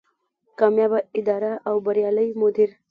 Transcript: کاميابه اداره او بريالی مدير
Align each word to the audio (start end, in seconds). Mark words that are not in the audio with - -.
کاميابه 0.59 0.99
اداره 1.19 1.51
او 1.69 1.75
بريالی 1.85 2.27
مدير 2.41 2.71